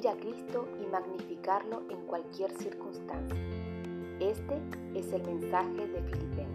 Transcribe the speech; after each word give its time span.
Cristo 0.00 0.68
y 0.80 0.86
magnificarlo 0.86 1.82
en 1.90 2.00
cualquier 2.06 2.52
circunstancia. 2.52 3.36
Este 4.20 4.60
es 4.94 5.12
el 5.12 5.26
mensaje 5.26 5.88
de 5.88 6.02
Filipenses. 6.02 6.46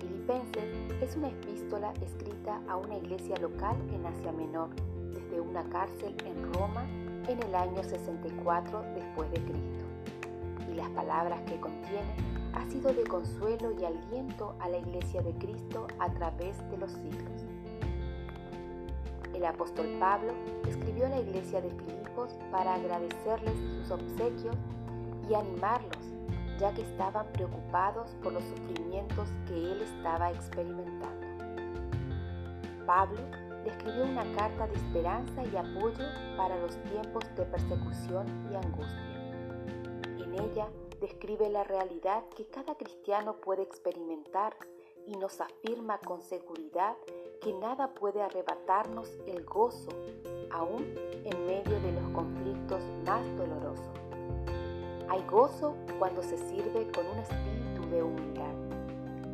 Filipenses 0.00 0.64
es 1.02 1.16
una 1.16 1.28
epístola 1.28 1.92
escrita 2.00 2.62
a 2.66 2.76
una 2.76 2.96
iglesia 2.96 3.36
local 3.36 3.76
en 3.92 4.06
Asia 4.06 4.32
Menor 4.32 4.70
desde 5.12 5.38
una 5.38 5.68
cárcel 5.68 6.16
en 6.24 6.52
Roma 6.54 6.86
en 7.28 7.42
el 7.42 7.54
año 7.54 7.84
64 7.84 8.82
después 8.94 9.30
de 9.30 9.42
Cristo. 9.42 9.84
Y 10.70 10.74
las 10.74 10.88
palabras 10.90 11.42
que 11.42 11.60
contiene 11.60 12.16
ha 12.54 12.66
sido 12.70 12.94
de 12.94 13.04
consuelo 13.04 13.70
y 13.78 13.84
aliento 13.84 14.56
a 14.60 14.70
la 14.70 14.78
iglesia 14.78 15.20
de 15.20 15.34
Cristo 15.34 15.86
a 15.98 16.10
través 16.10 16.58
de 16.70 16.78
los 16.78 16.90
siglos. 16.90 17.44
El 19.42 19.48
apóstol 19.48 19.88
Pablo 19.98 20.32
escribió 20.68 21.06
a 21.06 21.08
la 21.08 21.18
iglesia 21.18 21.60
de 21.60 21.70
Filipos 21.70 22.38
para 22.52 22.74
agradecerles 22.74 23.56
sus 23.58 23.90
obsequios 23.90 24.54
y 25.28 25.34
animarlos, 25.34 25.98
ya 26.60 26.72
que 26.72 26.82
estaban 26.82 27.26
preocupados 27.32 28.14
por 28.22 28.34
los 28.34 28.44
sufrimientos 28.44 29.28
que 29.48 29.72
él 29.72 29.82
estaba 29.82 30.30
experimentando. 30.30 31.26
Pablo 32.86 33.18
escribió 33.64 34.04
una 34.04 34.22
carta 34.36 34.68
de 34.68 34.76
esperanza 34.76 35.42
y 35.42 35.56
apoyo 35.56 36.04
para 36.36 36.56
los 36.58 36.76
tiempos 36.84 37.24
de 37.34 37.44
persecución 37.44 38.48
y 38.48 38.54
angustia. 38.54 40.24
En 40.24 40.34
ella 40.38 40.68
describe 41.00 41.50
la 41.50 41.64
realidad 41.64 42.22
que 42.36 42.46
cada 42.46 42.76
cristiano 42.76 43.34
puede 43.40 43.62
experimentar 43.62 44.54
y 45.06 45.16
nos 45.16 45.40
afirma 45.40 45.98
con 45.98 46.22
seguridad 46.22 46.96
que 47.40 47.52
nada 47.52 47.92
puede 47.94 48.22
arrebatarnos 48.22 49.08
el 49.26 49.44
gozo, 49.44 49.90
aún 50.50 50.94
en 51.24 51.46
medio 51.46 51.80
de 51.80 51.92
los 51.92 52.08
conflictos 52.10 52.82
más 53.04 53.24
dolorosos. 53.36 53.84
Hay 55.08 55.22
gozo 55.26 55.74
cuando 55.98 56.22
se 56.22 56.38
sirve 56.38 56.90
con 56.92 57.06
un 57.06 57.18
espíritu 57.18 57.88
de 57.90 58.02
humildad. 58.02 58.54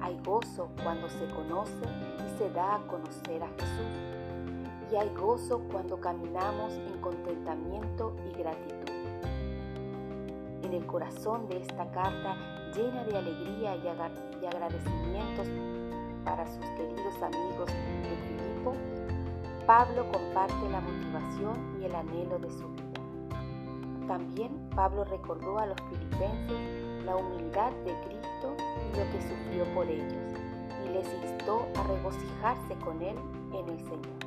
Hay 0.01 0.19
gozo 0.25 0.71
cuando 0.83 1.09
se 1.09 1.27
conoce 1.29 1.85
y 2.27 2.39
se 2.39 2.51
da 2.51 2.77
a 2.77 2.87
conocer 2.87 3.43
a 3.43 3.49
Jesús. 3.49 4.91
Y 4.91 4.97
hay 4.97 5.15
gozo 5.15 5.61
cuando 5.71 6.01
caminamos 6.01 6.73
en 6.73 7.01
contentamiento 7.01 8.17
y 8.27 8.39
gratitud. 8.39 8.91
En 10.63 10.73
el 10.73 10.87
corazón 10.87 11.47
de 11.49 11.59
esta 11.59 11.91
carta 11.91 12.58
llena 12.75 13.05
de 13.05 13.17
alegría 13.17 13.77
y, 13.77 14.47
agradecimientos 14.47 15.49
para 16.25 16.47
sus 16.47 16.65
queridos 16.77 17.23
amigos 17.23 17.67
de 17.67 18.17
Filipo, 18.29 18.73
Pablo 19.67 20.07
comparte 20.13 20.69
la 20.71 20.81
motivación 20.81 21.81
y 21.81 21.85
el 21.85 21.95
anhelo 21.95 22.39
de 22.39 22.51
su 22.51 22.69
vida. 22.69 22.89
También 24.07 24.51
Pablo 24.75 25.05
recordó 25.05 25.59
a 25.59 25.67
los 25.67 25.77
filipenses 25.91 26.59
la 27.05 27.17
humildad 27.17 27.73
de 27.85 27.95
Cristo 28.07 28.55
y 28.57 28.97
lo 28.97 29.11
que 29.11 29.23
sufrió 29.23 29.65
por 29.75 29.87
ellos, 29.87 30.15
y 30.85 30.89
les 30.89 31.07
instó 31.25 31.67
a 31.77 31.83
regocijarse 31.83 32.75
con 32.85 33.03
él 33.03 33.17
en 33.53 33.69
el 33.69 33.79
Señor. 33.81 34.19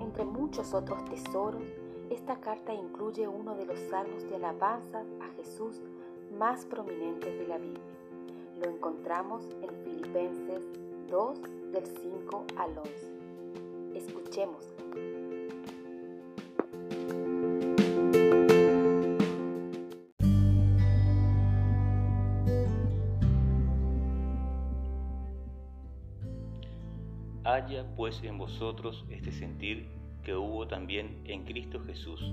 Entre 0.00 0.24
muchos 0.24 0.72
otros 0.74 1.04
tesoros, 1.06 1.62
esta 2.10 2.40
carta 2.40 2.74
incluye 2.74 3.28
uno 3.28 3.54
de 3.54 3.66
los 3.66 3.78
salmos 3.90 4.28
de 4.28 4.36
alabanza 4.36 5.04
a 5.20 5.28
Jesús 5.36 5.80
más 6.38 6.64
prominentes 6.64 7.38
de 7.38 7.46
la 7.46 7.58
Biblia. 7.58 7.80
Lo 8.60 8.70
encontramos 8.70 9.48
en 9.62 9.70
Filipenses 9.84 10.62
2 11.08 11.42
del 11.72 11.86
5 11.86 12.46
al 12.56 12.78
11. 12.78 12.92
Escuchemos. 13.94 14.74
Haya 27.44 27.84
pues 27.96 28.22
en 28.22 28.38
vosotros 28.38 29.04
este 29.10 29.32
sentir 29.32 29.88
que 30.22 30.34
hubo 30.34 30.68
también 30.68 31.20
en 31.24 31.44
Cristo 31.44 31.80
Jesús, 31.80 32.32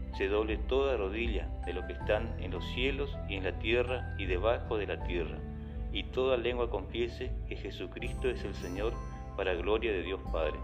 se 0.21 0.27
doble 0.27 0.57
toda 0.69 0.97
rodilla 0.97 1.47
de 1.65 1.73
lo 1.73 1.87
que 1.87 1.93
están 1.93 2.35
en 2.39 2.51
los 2.51 2.63
cielos 2.75 3.09
y 3.27 3.37
en 3.37 3.43
la 3.43 3.57
tierra 3.57 4.13
y 4.19 4.25
debajo 4.27 4.77
de 4.77 4.85
la 4.85 5.03
tierra, 5.03 5.39
y 5.91 6.03
toda 6.03 6.37
lengua 6.37 6.69
confiese 6.69 7.31
que 7.47 7.55
Jesucristo 7.55 8.29
es 8.29 8.43
el 8.43 8.53
Señor 8.53 8.93
para 9.35 9.55
gloria 9.55 9.91
de 9.91 10.03
Dios 10.03 10.19
Padre. 10.31 10.59